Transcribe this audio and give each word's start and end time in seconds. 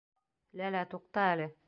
Ләлә, 0.61 0.81
туҡта 0.95 1.29
әле!.. 1.35 1.51